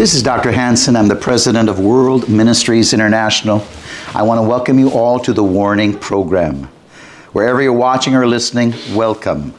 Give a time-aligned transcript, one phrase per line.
[0.00, 0.50] This is Dr.
[0.50, 0.96] Hansen.
[0.96, 3.62] I'm the president of World Ministries International.
[4.14, 6.70] I want to welcome you all to the Warning Program.
[7.32, 9.52] Wherever you're watching or listening, welcome.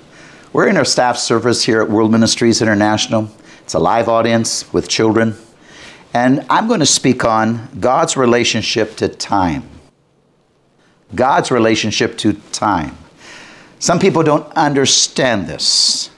[0.51, 3.29] We're in our staff service here at World Ministries International.
[3.61, 5.35] It's a live audience with children.
[6.11, 9.69] And I'm going to speak on God's relationship to time.
[11.13, 12.97] God's relationship to time.
[13.77, 16.10] Some people don't understand this.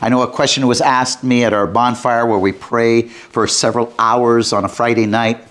[0.00, 3.92] I know a question was asked me at our bonfire where we pray for several
[3.98, 5.46] hours on a Friday night.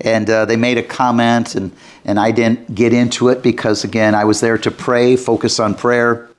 [0.00, 1.72] And uh, they made a comment, and,
[2.04, 5.74] and I didn't get into it because, again, I was there to pray, focus on
[5.74, 6.30] prayer.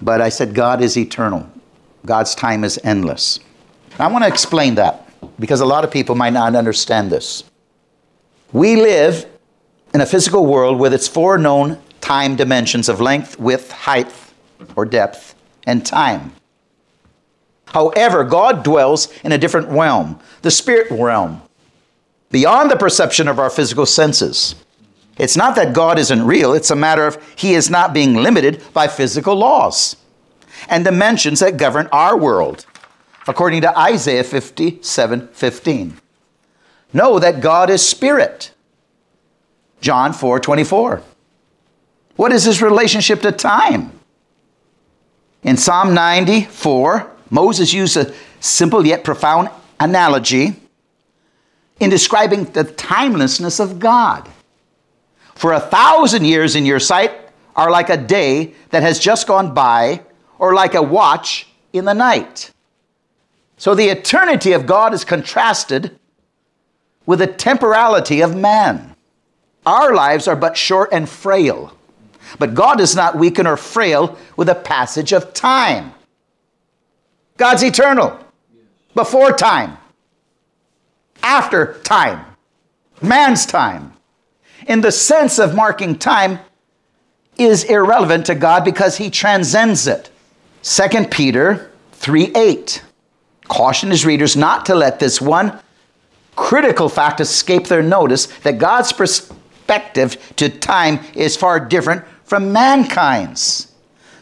[0.00, 1.48] But I said, God is eternal,
[2.06, 3.40] God's time is endless.
[3.98, 7.44] I want to explain that because a lot of people might not understand this.
[8.52, 9.26] We live
[9.92, 14.12] in a physical world with its four known time dimensions of length, width, height,
[14.76, 15.34] or depth,
[15.66, 16.32] and time.
[17.74, 21.42] However, God dwells in a different realm, the spirit realm,
[22.30, 24.54] beyond the perception of our physical senses.
[25.18, 28.62] It's not that God isn't real, it's a matter of He is not being limited
[28.72, 29.96] by physical laws
[30.68, 32.64] and dimensions that govern our world,
[33.26, 36.00] according to Isaiah 57 15.
[36.92, 38.52] Know that God is spirit.
[39.80, 41.02] John 4 24.
[42.14, 43.98] What is his relationship to time?
[45.42, 49.50] In Psalm 94, Moses used a simple yet profound
[49.80, 50.54] analogy
[51.80, 54.30] in describing the timelessness of God.
[55.34, 57.10] For a thousand years in your sight
[57.56, 60.02] are like a day that has just gone by,
[60.38, 62.52] or like a watch in the night.
[63.56, 65.98] So the eternity of God is contrasted
[67.04, 68.94] with the temporality of man.
[69.66, 71.76] Our lives are but short and frail,
[72.38, 75.94] but God is not weakened or frail with the passage of time.
[77.36, 78.18] God's eternal,
[78.94, 79.76] before time,
[81.22, 82.24] after time,
[83.02, 83.92] man's time
[84.68, 86.38] in the sense of marking time
[87.36, 90.10] is irrelevant to God because he transcends it.
[90.62, 92.84] 2 Peter 3 8.
[93.48, 95.58] Caution his readers not to let this one
[96.36, 103.72] critical fact escape their notice that God's perspective to time is far different from mankind's.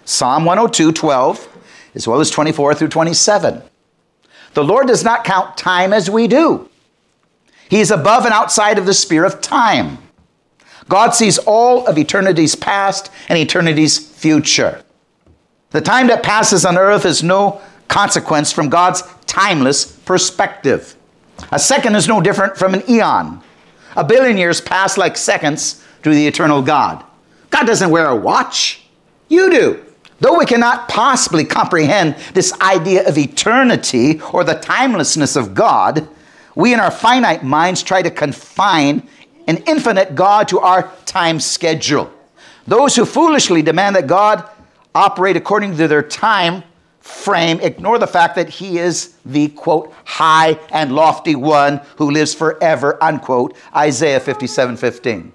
[0.04, 1.51] Psalm 102 12,
[1.94, 3.62] as well as 24 through 27.
[4.54, 6.68] The Lord does not count time as we do.
[7.68, 9.98] He is above and outside of the sphere of time.
[10.88, 14.82] God sees all of eternity's past and eternity's future.
[15.70, 20.96] The time that passes on earth is no consequence from God's timeless perspective.
[21.50, 23.42] A second is no different from an eon.
[23.96, 27.04] A billion years pass like seconds to the eternal God.
[27.50, 28.82] God doesn't wear a watch.
[29.28, 29.84] You do.
[30.22, 36.06] Though we cannot possibly comprehend this idea of eternity or the timelessness of God,
[36.54, 39.08] we in our finite minds try to confine
[39.48, 42.08] an infinite God to our time schedule.
[42.68, 44.48] Those who foolishly demand that God
[44.94, 46.62] operate according to their time
[47.00, 52.32] frame ignore the fact that he is the quote high and lofty one who lives
[52.32, 55.32] forever unquote isaiah 57 15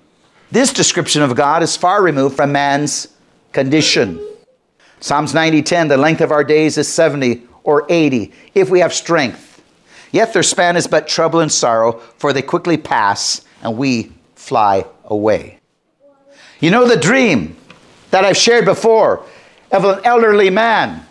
[0.49, 3.09] this description of god is far removed from man's
[3.51, 4.17] condition
[4.99, 8.93] psalms 90 10 the length of our days is 70 or 80 if we have
[8.93, 9.61] strength
[10.11, 14.85] yet their span is but trouble and sorrow for they quickly pass and we fly
[15.05, 15.59] away.
[16.59, 17.57] You know the dream
[18.11, 19.25] that I've shared before
[19.71, 21.05] of an elderly man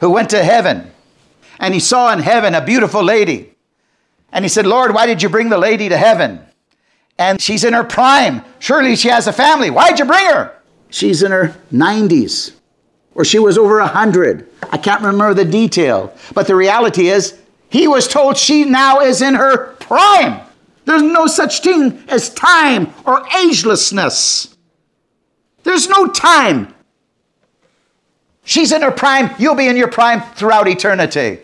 [0.00, 0.90] who went to heaven
[1.58, 3.54] and he saw in heaven a beautiful lady.
[4.32, 6.40] And he said, Lord, why did you bring the lady to heaven?
[7.18, 8.42] And she's in her prime.
[8.58, 9.70] Surely she has a family.
[9.70, 10.56] Why'd you bring her?
[10.90, 12.57] She's in her 90s
[13.18, 14.48] or she was over 100.
[14.70, 16.14] I can't remember the detail.
[16.34, 17.36] But the reality is,
[17.68, 20.40] he was told she now is in her prime.
[20.84, 24.54] There's no such thing as time or agelessness.
[25.64, 26.72] There's no time.
[28.44, 31.40] She's in her prime, you'll be in your prime throughout eternity.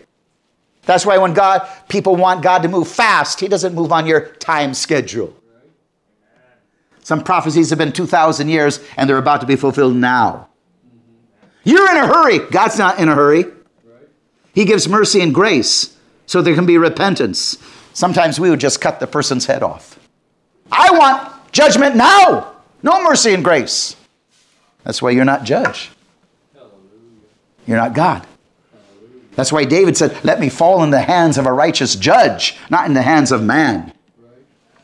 [0.83, 4.27] That's why when God people want God to move fast, he doesn't move on your
[4.35, 5.35] time schedule.
[7.03, 10.47] Some prophecies have been 2000 years and they're about to be fulfilled now.
[11.65, 12.39] You're in a hurry.
[12.39, 13.45] God's not in a hurry.
[14.53, 17.57] He gives mercy and grace so there can be repentance.
[17.93, 19.99] Sometimes we would just cut the person's head off.
[20.71, 22.53] I want judgment now.
[22.81, 23.95] No mercy and grace.
[24.83, 25.91] That's why you're not judge.
[27.65, 28.25] You're not God.
[29.35, 32.85] That's why David said, Let me fall in the hands of a righteous judge, not
[32.85, 33.91] in the hands of man.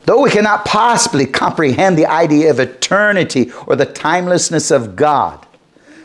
[0.04, 5.46] Though we cannot possibly comprehend the idea of eternity or the timelessness of God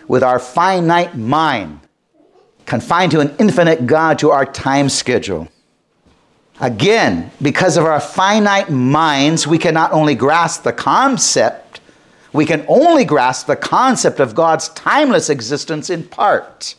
[0.07, 1.79] with our finite mind,
[2.65, 5.47] confined to an infinite God to our time schedule.
[6.59, 11.81] Again, because of our finite minds, we can not only grasp the concept,
[12.33, 16.75] we can only grasp the concept of God's timeless existence in part.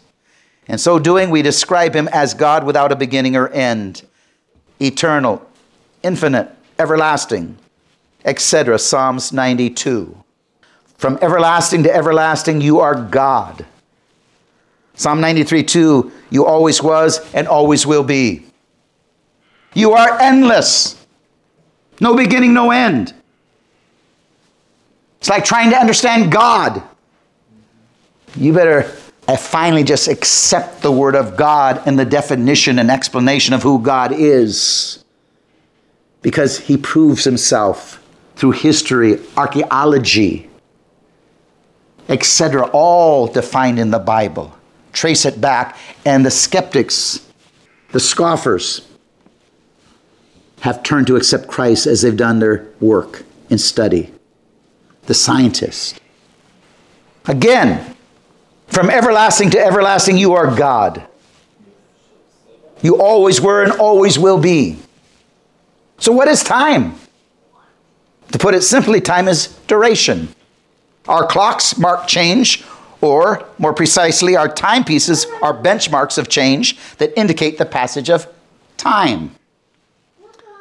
[0.67, 4.03] In so doing, we describe him as God without a beginning or end,
[4.81, 5.49] eternal,
[6.03, 7.57] infinite, everlasting,
[8.25, 8.79] etc.
[8.79, 10.25] Psalms 92.
[10.99, 13.65] From everlasting to everlasting, you are God.
[14.95, 18.45] Psalm 93 2, you always was and always will be.
[19.75, 21.07] You are endless.
[22.01, 23.15] No beginning, no end.
[25.19, 26.83] It's like trying to understand God.
[28.37, 28.93] You better
[29.29, 33.81] uh, finally just accept the Word of God and the definition and explanation of who
[33.81, 35.05] God is.
[36.23, 38.05] Because He proves Himself
[38.35, 40.48] through history, archaeology,
[42.09, 44.57] etc., all defined in the Bible.
[44.93, 47.27] Trace it back, and the skeptics,
[47.93, 48.87] the scoffers,
[50.61, 54.13] have turned to accept Christ as they've done their work and study.
[55.03, 55.99] The scientists.
[57.27, 57.95] Again,
[58.67, 61.07] from everlasting to everlasting, you are God.
[62.83, 64.79] You always were and always will be.
[65.99, 66.95] So, what is time?
[68.33, 70.29] To put it simply, time is duration.
[71.09, 72.65] Our clocks mark change,
[73.01, 78.27] or more precisely, our timepieces are benchmarks of change that indicate the passage of
[78.77, 79.35] time.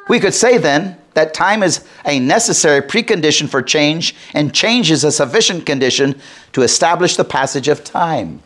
[0.07, 5.03] We could say then that time is a necessary precondition for change, and change is
[5.03, 6.21] a sufficient condition
[6.53, 8.41] to establish the passage of time.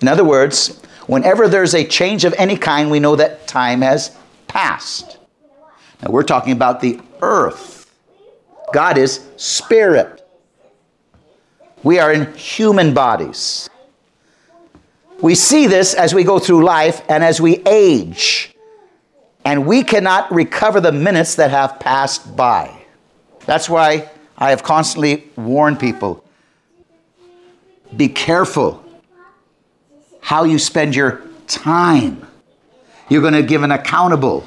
[0.00, 4.16] In other words, whenever there's a change of any kind, we know that time has
[4.48, 5.18] passed.
[6.02, 7.81] Now, we're talking about the earth.
[8.72, 10.26] God is spirit.
[11.82, 13.68] We are in human bodies.
[15.20, 18.54] We see this as we go through life and as we age
[19.44, 22.76] and we cannot recover the minutes that have passed by.
[23.46, 26.24] That's why I have constantly warned people
[27.96, 28.82] be careful
[30.20, 32.26] how you spend your time.
[33.08, 34.46] You're going to give an accountable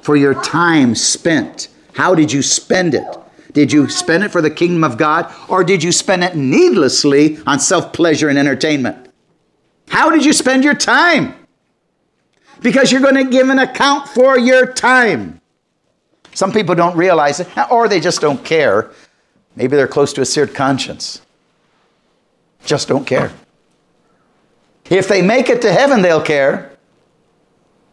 [0.00, 1.68] for your time spent.
[1.94, 3.06] How did you spend it?
[3.52, 7.38] Did you spend it for the kingdom of God or did you spend it needlessly
[7.46, 9.08] on self pleasure and entertainment?
[9.88, 11.34] How did you spend your time?
[12.60, 15.40] because you're going to give an account for your time.
[16.34, 18.90] Some people don't realize it, or they just don't care.
[19.56, 21.22] Maybe they're close to a seared conscience.
[22.64, 23.32] Just don't care.
[24.90, 26.72] If they make it to heaven, they'll care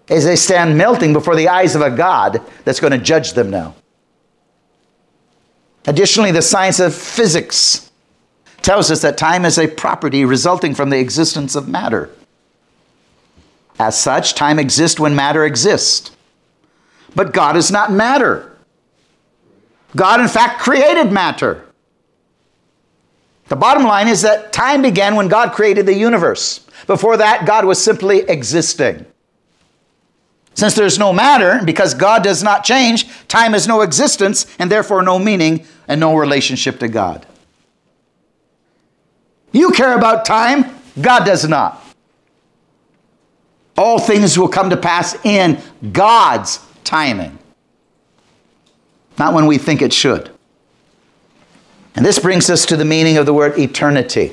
[0.10, 3.50] as they stand melting before the eyes of a God that's going to judge them
[3.50, 3.76] now.
[5.88, 7.92] Additionally, the science of physics
[8.62, 12.10] tells us that time is a property resulting from the existence of matter.
[13.78, 16.12] As such, time exists when matter exists.
[17.14, 18.58] But God is not matter.
[19.96, 21.66] God, in fact, created matter.
[23.48, 26.66] The bottom line is that time began when God created the universe.
[26.88, 29.06] Before that, God was simply existing.
[30.56, 35.04] Since there's no matter, because God does not change, time has no existence and therefore
[35.04, 37.26] no meaning and no relationship to God.
[39.52, 40.66] You care about time,
[41.00, 41.82] God does not.
[43.78, 47.38] All things will come to pass in God's timing,
[49.20, 50.32] not when we think it should.
[51.96, 54.32] And this brings us to the meaning of the word eternity.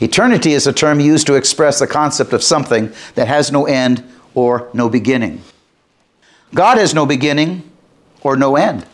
[0.00, 4.02] Eternity is a term used to express the concept of something that has no end
[4.34, 5.42] or no beginning.
[6.54, 7.70] God has no beginning
[8.22, 8.86] or no end.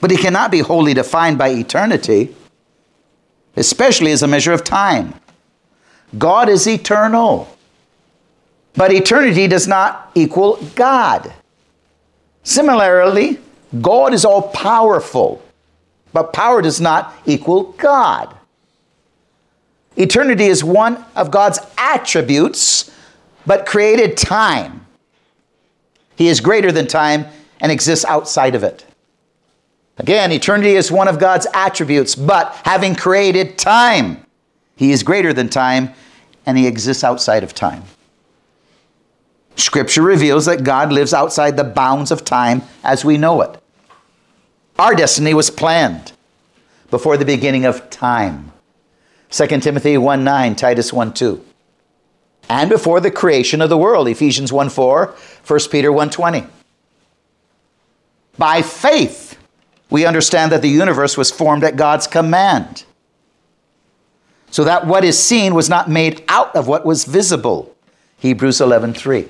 [0.00, 2.34] But he cannot be wholly defined by eternity
[3.58, 5.14] especially as a measure of time.
[6.16, 7.54] God is eternal,
[8.74, 11.32] but eternity does not equal God.
[12.44, 13.38] Similarly,
[13.80, 15.42] God is all powerful,
[16.12, 18.34] but power does not equal God.
[19.96, 22.90] Eternity is one of God's attributes,
[23.48, 24.86] but created time.
[26.16, 27.24] He is greater than time
[27.60, 28.84] and exists outside of it.
[29.96, 34.22] Again, eternity is one of God's attributes, but having created time,
[34.76, 35.94] He is greater than time
[36.44, 37.84] and He exists outside of time.
[39.56, 43.58] Scripture reveals that God lives outside the bounds of time as we know it.
[44.78, 46.12] Our destiny was planned
[46.90, 48.52] before the beginning of time.
[49.30, 51.44] 2 Timothy 1 9, Titus 1 2.
[52.48, 55.14] And before the creation of the world, Ephesians 1 4,
[55.46, 56.46] 1 Peter 1 20.
[58.38, 59.38] By faith,
[59.90, 62.84] we understand that the universe was formed at God's command,
[64.50, 67.74] so that what is seen was not made out of what was visible.
[68.18, 69.28] Hebrews 11 3.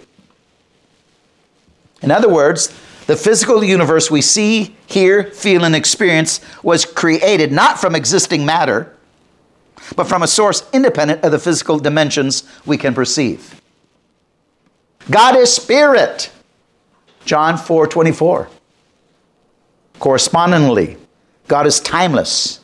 [2.02, 2.68] In other words,
[3.06, 8.94] the physical universe we see, hear, feel, and experience was created not from existing matter,
[9.96, 13.60] but from a source independent of the physical dimensions we can perceive.
[15.10, 16.30] God is spirit.
[17.24, 18.48] John 4 24.
[19.98, 20.96] Correspondingly,
[21.46, 22.60] God is timeless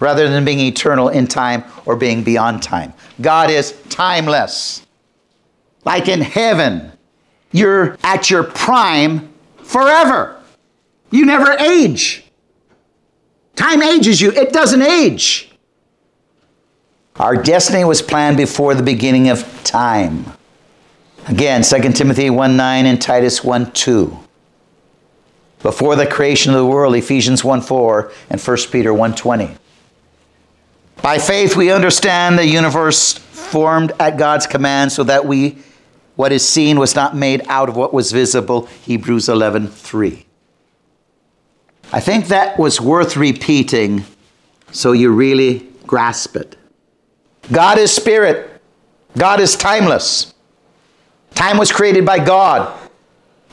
[0.00, 2.92] rather than being eternal in time or being beyond time.
[3.20, 4.86] God is timeless.
[5.84, 6.92] Like in heaven,
[7.52, 10.40] you're at your prime forever.
[11.10, 12.24] You never age.
[13.56, 15.47] Time ages you, it doesn't age.
[17.18, 20.24] Our destiny was planned before the beginning of time.
[21.26, 24.18] Again, 2 Timothy 1 9 and Titus 1 2
[25.62, 29.50] before the creation of the world ephesians 1 4 and 1 peter 1 20
[31.02, 35.58] by faith we understand the universe formed at god's command so that we
[36.16, 40.26] what is seen was not made out of what was visible hebrews 11 3
[41.92, 44.04] i think that was worth repeating
[44.70, 46.57] so you really grasp it
[47.52, 48.60] god is spirit.
[49.16, 50.34] God is timeless.
[51.34, 52.76] Time was created by god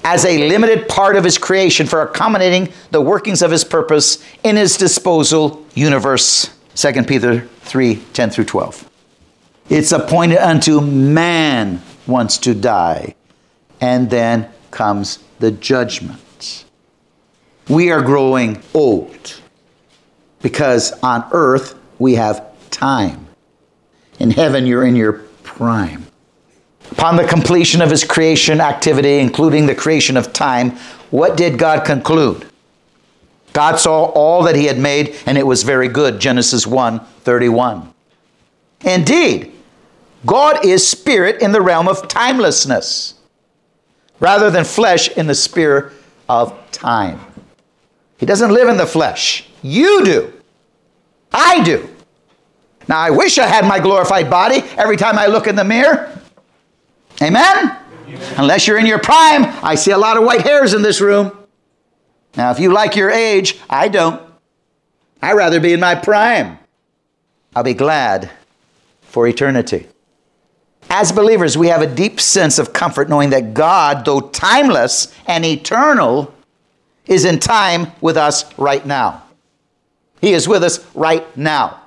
[0.04, 4.56] as a limited part of his creation for accommodating the workings of his purpose in
[4.56, 6.52] his disposal universe.
[6.76, 8.90] 2 peter 3 10 through 12
[9.70, 13.16] it's appointed unto man once to die
[13.82, 16.66] and then comes the judgment.
[17.68, 19.42] We are growing old
[20.42, 23.25] because on earth we have time
[24.20, 26.06] in heaven you're in your prime
[26.92, 30.72] Upon the completion of his creation activity, including the creation of time,
[31.12, 32.46] what did God conclude?
[33.54, 36.20] God saw all that he had made, and it was very good.
[36.20, 37.94] Genesis 1 31.
[38.82, 39.52] Indeed,
[40.26, 43.16] God is spirit in the realm of timelessness,
[44.20, 45.94] rather than flesh in the sphere
[46.30, 47.20] of time.
[48.18, 49.48] He doesn't live in the flesh.
[49.62, 50.34] You do.
[51.32, 51.90] I do.
[52.88, 56.12] Now, I wish I had my glorified body every time I look in the mirror.
[57.22, 57.78] Amen?
[58.38, 61.36] Unless you're in your prime, I see a lot of white hairs in this room.
[62.38, 64.22] Now, if you like your age, I don't.
[65.22, 66.60] I'd rather be in my prime.
[67.56, 68.30] I'll be glad
[69.02, 69.88] for eternity.
[70.90, 75.44] As believers, we have a deep sense of comfort knowing that God, though timeless and
[75.46, 76.34] eternal,
[77.08, 79.24] is in time with us right now.
[80.22, 81.82] He is with us right now.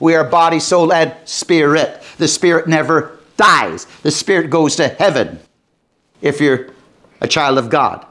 [0.00, 2.02] We are body, soul, and spirit.
[2.18, 3.86] The spirit never dies.
[4.02, 5.40] The spirit goes to heaven
[6.20, 6.70] if you're
[7.20, 8.04] a child of God.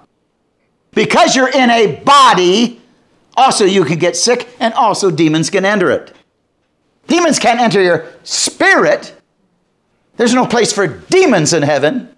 [0.91, 2.81] Because you're in a body,
[3.35, 6.15] also you can get sick and also demons can enter it.
[7.07, 9.13] Demons can't enter your spirit.
[10.17, 12.09] There's no place for demons in heaven,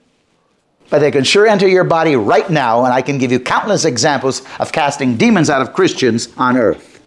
[0.90, 3.86] but they can sure enter your body right now, and I can give you countless
[3.86, 7.06] examples of casting demons out of Christians on earth.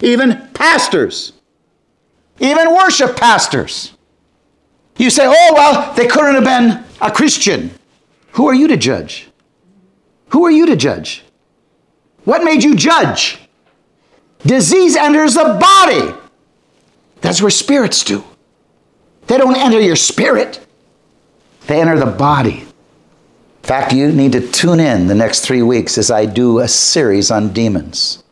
[0.00, 1.32] Even pastors,
[2.40, 3.96] even worship pastors
[4.98, 7.70] you say, oh, well, they couldn't have been a Christian.
[8.32, 9.28] Who are you to judge?
[10.30, 11.22] Who are you to judge?
[12.24, 13.38] What made you judge?
[14.44, 16.14] Disease enters the body.
[17.20, 18.24] That's where spirits do.
[19.26, 20.64] They don't enter your spirit,
[21.66, 22.60] they enter the body.
[22.60, 26.68] In fact, you need to tune in the next three weeks as I do a
[26.68, 28.22] series on demons.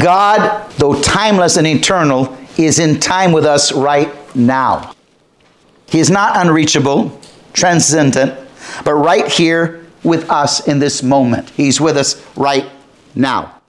[0.00, 4.94] God, though timeless and eternal, is in time with us right now.
[5.88, 7.20] He is not unreachable,
[7.52, 8.38] transcendent,
[8.84, 11.50] but right here with us in this moment.
[11.50, 12.68] He's with us right
[13.14, 13.60] now.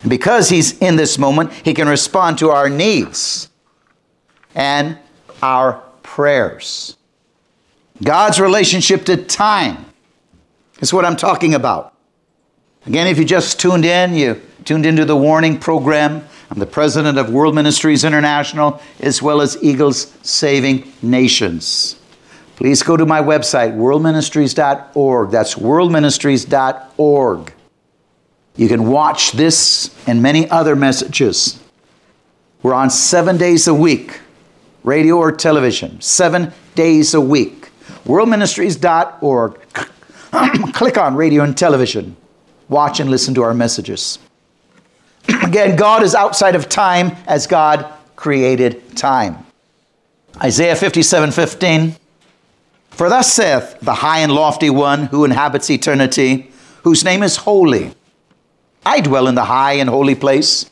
[0.00, 3.48] And because He's in this moment, He can respond to our needs
[4.54, 4.98] and
[5.42, 6.96] our prayers.
[8.02, 9.86] God's relationship to time
[10.80, 11.94] is what I'm talking about.
[12.86, 16.26] Again, if you just tuned in, you tuned into the warning program.
[16.50, 21.96] I'm the president of World Ministries International as well as Eagles Saving Nations.
[22.56, 25.30] Please go to my website, worldministries.org.
[25.30, 27.52] That's worldministries.org.
[28.56, 31.62] You can watch this and many other messages.
[32.62, 34.20] We're on seven days a week,
[34.82, 37.70] radio or television, seven days a week.
[38.04, 39.60] Worldministries.org.
[40.72, 42.16] Click on radio and television.
[42.68, 44.18] Watch and listen to our messages.
[45.42, 49.44] Again, God is outside of time as God created time.
[50.42, 51.96] Isaiah 57 15.
[52.90, 56.50] For thus saith the high and lofty one who inhabits eternity,
[56.82, 57.92] whose name is holy.
[58.84, 60.70] I dwell in the high and holy place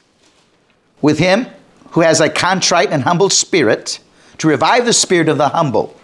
[1.03, 1.47] with him
[1.95, 4.01] who has a contrite and humble spirit,
[4.39, 5.97] to revive the spirit of the humble,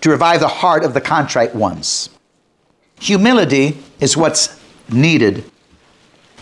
[0.00, 2.08] to revive the heart of the contrite ones.
[3.00, 4.58] Humility is what's
[4.90, 5.44] needed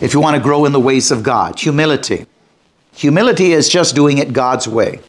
[0.01, 1.59] if you want to grow in the ways of God.
[1.59, 2.25] Humility.
[2.93, 4.99] Humility is just doing it God's way.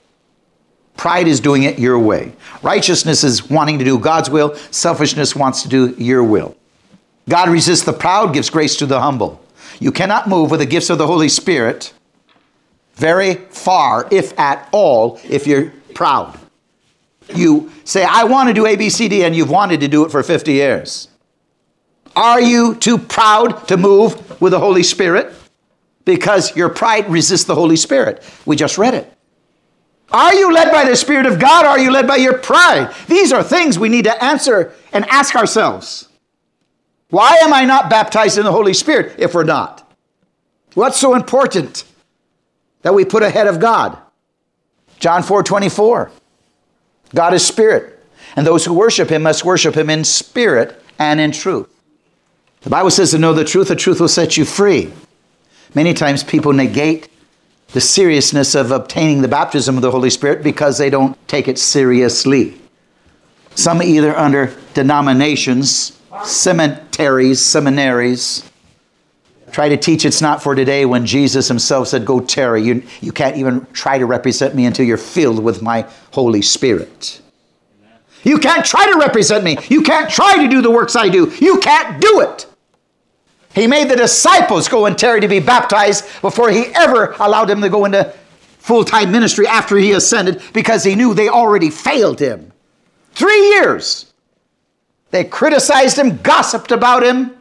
[0.97, 2.33] Pride is doing it your way.
[2.63, 4.55] Righteousness is wanting to do God's will.
[4.71, 6.57] Selfishness wants to do your will.
[7.29, 9.45] God resists the proud, gives grace to the humble.
[9.79, 11.93] You cannot move with the gifts of the Holy Spirit
[12.95, 16.39] very far, if at all, if you're proud.
[17.35, 20.53] You say, I want to do ABCD, and you've wanted to do it for 50
[20.53, 21.09] years.
[22.15, 25.33] Are you too proud to move with the Holy Spirit?
[26.05, 28.23] Because your pride resists the Holy Spirit.
[28.45, 29.13] We just read it.
[30.13, 31.67] Are you led by the Spirit of God?
[31.67, 32.95] Are you led by your pride?
[33.09, 36.09] These are things we need to answer and ask ourselves.
[37.11, 39.83] Why am I not baptized in the Holy Spirit if we're not?
[40.75, 41.85] What's so important
[42.83, 43.99] that we put ahead of God?
[44.99, 46.11] John 4 24.
[47.15, 51.33] God is spirit, and those who worship him must worship him in spirit and in
[51.33, 51.73] truth.
[52.67, 54.93] The Bible says to know the truth, the truth will set you free.
[55.77, 57.09] Many times people negate
[57.69, 61.61] the seriousness of obtaining the baptism of the Holy Spirit because they don't take it
[61.61, 62.61] seriously.
[63.55, 68.51] Some either under denominations, cemeteries, seminaries,
[69.53, 72.65] try to teach it's not for today when Jesus himself said, Go tarry.
[72.65, 77.23] You, you can't even try to represent me until you're filled with my Holy Spirit.
[78.25, 79.57] You can't try to represent me.
[79.69, 81.33] You can't try to do the works I do.
[81.41, 82.47] You can't do it.
[83.57, 87.63] He made the disciples go and tarry to be baptized before he ever allowed them
[87.63, 88.13] to go into
[88.59, 92.53] full time ministry after he ascended because he knew they already failed him.
[93.13, 94.13] Three years.
[95.11, 97.35] They criticized him, gossiped about him,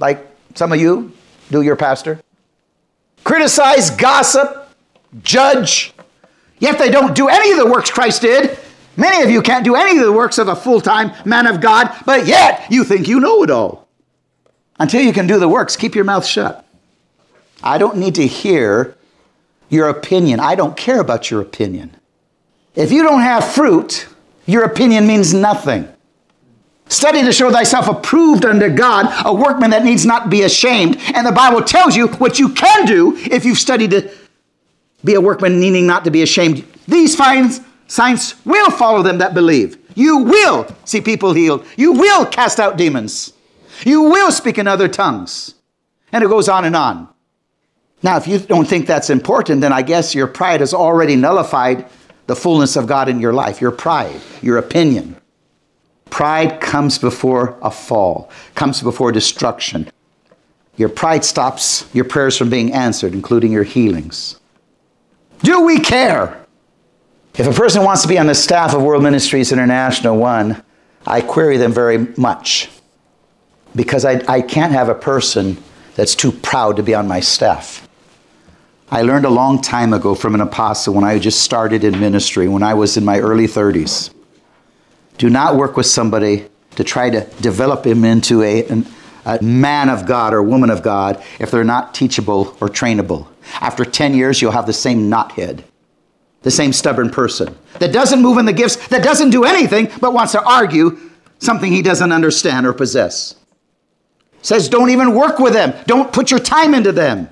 [0.00, 1.12] like some of you
[1.52, 2.20] do your pastor.
[3.22, 4.70] Criticize, gossip,
[5.22, 5.94] judge.
[6.58, 8.58] Yet they don't do any of the works Christ did.
[8.96, 11.60] Many of you can't do any of the works of a full time man of
[11.60, 13.81] God, but yet you think you know it all.
[14.78, 16.66] Until you can do the works, keep your mouth shut.
[17.62, 18.96] I don't need to hear
[19.68, 20.40] your opinion.
[20.40, 21.96] I don't care about your opinion.
[22.74, 24.08] If you don't have fruit,
[24.46, 25.88] your opinion means nothing.
[26.88, 30.98] Study to show thyself approved unto God, a workman that needs not be ashamed.
[31.14, 34.10] And the Bible tells you what you can do if you've studied to
[35.04, 36.66] be a workman needing not to be ashamed.
[36.86, 39.78] These signs, signs will follow them that believe.
[39.94, 41.66] You will see people healed.
[41.76, 43.32] You will cast out demons.
[43.84, 45.54] You will speak in other tongues.
[46.12, 47.08] And it goes on and on.
[48.02, 51.86] Now, if you don't think that's important, then I guess your pride has already nullified
[52.26, 53.60] the fullness of God in your life.
[53.60, 55.16] Your pride, your opinion.
[56.10, 59.90] Pride comes before a fall, comes before destruction.
[60.76, 64.38] Your pride stops your prayers from being answered, including your healings.
[65.42, 66.44] Do we care?
[67.38, 70.62] If a person wants to be on the staff of World Ministries International, one,
[71.06, 72.68] I query them very much
[73.74, 75.56] because I, I can't have a person
[75.94, 77.88] that's too proud to be on my staff.
[78.90, 82.46] I learned a long time ago from an apostle when I just started in ministry,
[82.48, 84.12] when I was in my early 30s.
[85.16, 88.86] Do not work with somebody to try to develop him into a, an,
[89.24, 93.28] a man of God or woman of God if they're not teachable or trainable.
[93.60, 95.64] After 10 years, you'll have the same knothead,
[96.42, 100.12] the same stubborn person that doesn't move in the gifts, that doesn't do anything, but
[100.12, 100.98] wants to argue
[101.38, 103.36] something he doesn't understand or possess
[104.42, 105.72] says don't even work with them.
[105.86, 107.28] Don't put your time into them.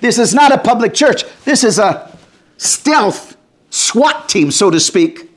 [0.00, 1.24] This is not a public church.
[1.44, 2.16] This is a
[2.56, 3.36] stealth
[3.70, 5.30] SWAT team, so to speak,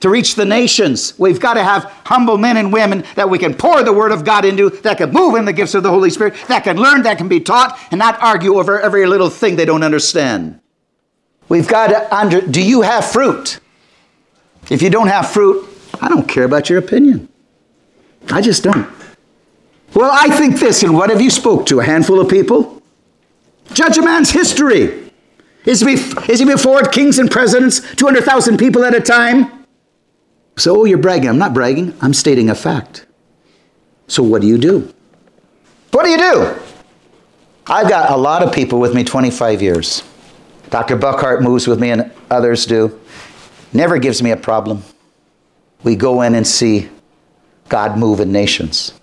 [0.00, 1.18] to reach the nations.
[1.18, 4.24] We've got to have humble men and women that we can pour the Word of
[4.24, 7.02] God into, that can move in the gifts of the Holy Spirit, that can learn,
[7.02, 10.60] that can be taught, and not argue over every little thing they don't understand.
[11.48, 12.40] We've got to under.
[12.40, 13.58] Do you have fruit?
[14.70, 15.66] If you don't have fruit,
[16.00, 17.28] I don't care about your opinion.
[18.30, 18.88] I just don't.
[19.94, 21.80] Well, I think this, and what have you spoke to?
[21.80, 22.80] A handful of people?
[23.72, 25.10] Judge a man's history.
[25.64, 25.94] Is he,
[26.30, 29.66] is he before kings and presidents, 200,000 people at a time?
[30.56, 31.28] So, oh, you're bragging.
[31.28, 33.06] I'm not bragging, I'm stating a fact.
[34.06, 34.92] So, what do you do?
[35.90, 36.54] What do you do?
[37.66, 40.02] I've got a lot of people with me 25 years.
[40.70, 40.96] Dr.
[40.96, 42.98] Buckhart moves with me, and others do.
[43.72, 44.82] Never gives me a problem.
[45.82, 46.88] We go in and see
[47.68, 48.99] God move in nations.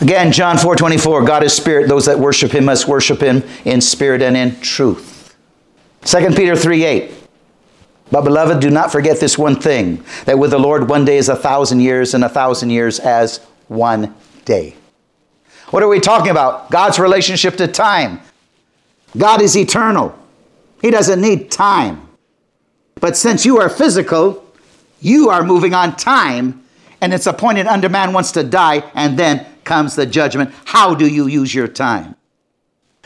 [0.00, 1.88] Again, John 4 24, God is spirit.
[1.88, 5.36] Those that worship him must worship him in spirit and in truth.
[6.04, 7.12] 2 Peter 3 8.
[8.10, 11.28] But beloved, do not forget this one thing that with the Lord one day is
[11.28, 14.74] a thousand years, and a thousand years as one day.
[15.68, 16.70] What are we talking about?
[16.70, 18.20] God's relationship to time.
[19.16, 20.18] God is eternal,
[20.80, 22.08] He doesn't need time.
[22.96, 24.44] But since you are physical,
[25.00, 26.64] you are moving on time,
[27.00, 30.52] and it's appointed unto man wants to die, and then comes the judgment.
[30.64, 32.16] How do you use your time?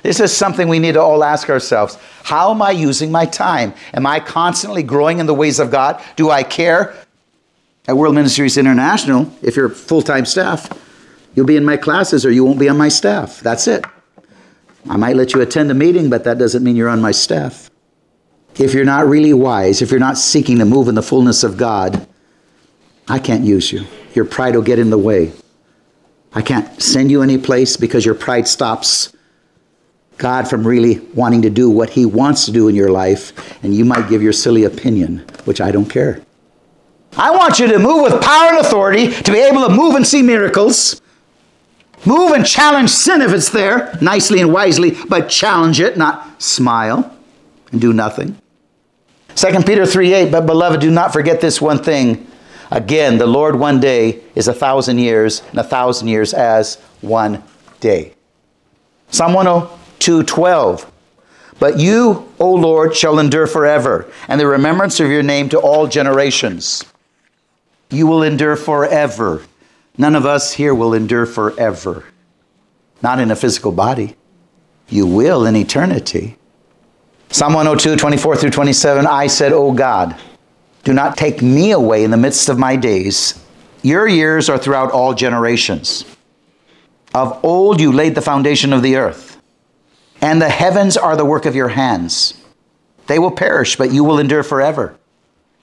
[0.02, 1.98] This is something we need to all ask ourselves.
[2.22, 3.74] How am I using my time?
[3.92, 6.02] Am I constantly growing in the ways of God?
[6.16, 6.94] Do I care?
[7.86, 10.70] At World Ministries International, if you're full time staff,
[11.34, 13.40] you'll be in my classes or you won't be on my staff.
[13.40, 13.84] That's it.
[14.88, 17.70] I might let you attend a meeting, but that doesn't mean you're on my staff.
[18.58, 21.58] If you're not really wise, if you're not seeking to move in the fullness of
[21.58, 22.08] God,
[23.06, 23.84] I can't use you.
[24.14, 25.32] Your pride will get in the way.
[26.34, 29.14] I can't send you any place because your pride stops
[30.16, 33.74] God from really wanting to do what He wants to do in your life, and
[33.74, 36.20] you might give your silly opinion, which I don't care.
[37.16, 40.06] I want you to move with power and authority to be able to move and
[40.06, 41.00] see miracles.
[42.06, 47.16] Move and challenge sin if it's there, nicely and wisely, but challenge it, not smile
[47.72, 48.36] and do nothing.
[49.36, 52.26] 2 Peter 3 8, but beloved, do not forget this one thing.
[52.70, 57.42] Again, the Lord one day is a thousand years, and a thousand years as one
[57.80, 58.14] day.
[59.10, 60.90] Psalm 102 12.
[61.60, 65.86] But you, O Lord, shall endure forever, and the remembrance of your name to all
[65.86, 66.84] generations.
[67.90, 69.42] You will endure forever.
[69.96, 72.04] None of us here will endure forever.
[73.02, 74.16] Not in a physical body.
[74.88, 76.36] You will in eternity.
[77.30, 80.18] Psalm 102, 24 through 27 I said, O God,
[80.84, 83.42] do not take me away in the midst of my days.
[83.82, 86.04] Your years are throughout all generations.
[87.14, 89.40] Of old you laid the foundation of the earth,
[90.20, 92.34] and the heavens are the work of your hands.
[93.06, 94.96] They will perish, but you will endure forever.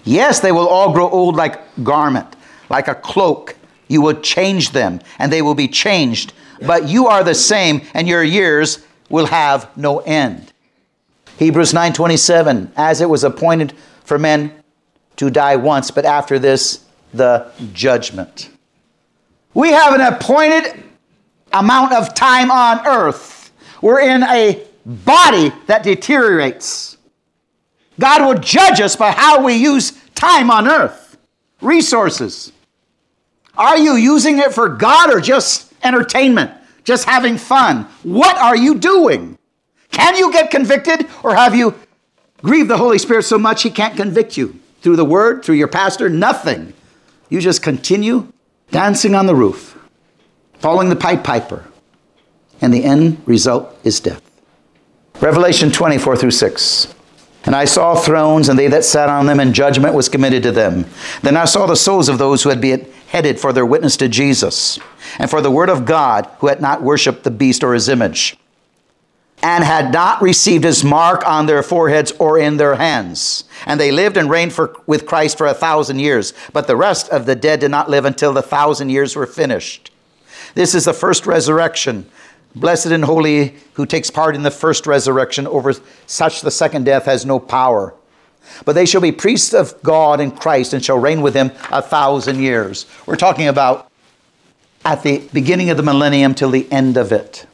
[0.03, 2.35] Yes, they will all grow old like garment,
[2.69, 3.55] like a cloak.
[3.87, 6.33] You will change them, and they will be changed.
[6.61, 10.53] But you are the same, and your years will have no end.
[11.37, 14.60] Hebrews 9:27 As it was appointed for men
[15.21, 18.49] to die once, but after this, the judgment.
[19.53, 20.83] We have an appointed
[21.53, 23.51] amount of time on earth.
[23.83, 26.97] We're in a body that deteriorates.
[27.99, 31.19] God will judge us by how we use time on earth,
[31.61, 32.51] resources.
[33.55, 36.49] Are you using it for God or just entertainment,
[36.83, 37.83] just having fun?
[38.01, 39.37] What are you doing?
[39.91, 41.75] Can you get convicted or have you
[42.41, 44.60] grieved the Holy Spirit so much he can't convict you?
[44.81, 46.73] Through the word, through your pastor, nothing.
[47.29, 48.31] You just continue
[48.71, 49.77] dancing on the roof,
[50.59, 51.65] following the pipe piper,
[52.59, 54.21] and the end result is death.
[55.21, 56.95] Revelation 24 through 6.
[57.43, 60.51] And I saw thrones, and they that sat on them, and judgment was committed to
[60.51, 60.85] them.
[61.23, 64.07] Then I saw the souls of those who had been headed for their witness to
[64.07, 64.79] Jesus,
[65.17, 68.37] and for the word of God, who had not worshipped the beast or his image
[69.43, 73.45] and had not received his mark on their foreheads or in their hands.
[73.65, 76.33] And they lived and reigned for, with Christ for a thousand years.
[76.53, 79.91] But the rest of the dead did not live until the thousand years were finished.
[80.53, 82.09] This is the first resurrection.
[82.55, 85.73] Blessed and holy who takes part in the first resurrection, over
[86.05, 87.93] such the second death has no power.
[88.65, 91.81] But they shall be priests of God and Christ and shall reign with him a
[91.81, 92.85] thousand years.
[93.05, 93.89] We're talking about
[94.83, 97.45] at the beginning of the millennium till the end of it.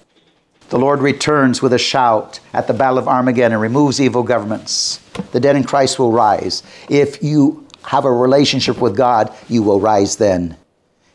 [0.70, 5.00] The Lord returns with a shout at the Battle of Armageddon and removes evil governments.
[5.32, 6.64] The dead in Christ will rise.
[6.90, 10.58] If you have a relationship with God, you will rise then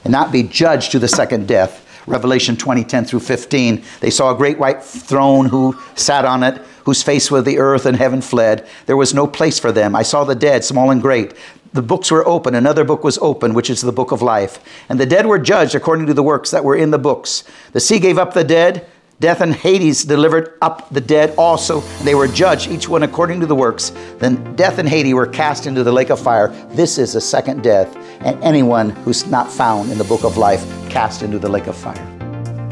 [0.05, 1.87] and not be judged to the second death.
[2.07, 3.85] Revelation 20, 10 through 15.
[4.01, 7.87] They saw a great white throne who sat on it, whose face was the earth
[7.87, 8.67] and heaven fled.
[8.87, 9.95] There was no place for them.
[9.95, 11.35] I saw the dead, small and great,
[11.73, 14.59] the books were open, another book was open, which is the book of life.
[14.88, 17.45] And the dead were judged according to the works that were in the books.
[17.73, 18.87] The sea gave up the dead,
[19.22, 21.80] death and Hades delivered up the dead also.
[22.02, 23.92] They were judged, each one according to the works.
[24.18, 26.48] Then death and Hades were cast into the lake of fire.
[26.72, 30.66] This is the second death, and anyone who's not found in the book of life
[30.90, 32.06] cast into the lake of fire.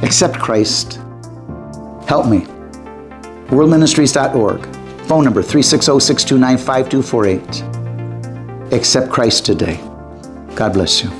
[0.02, 0.94] Accept Christ.
[2.06, 2.40] Help me.
[3.50, 4.76] WorldMinistries.org.
[5.06, 7.80] Phone number 360 629 5248
[8.72, 9.76] accept Christ today.
[10.54, 11.19] God bless you.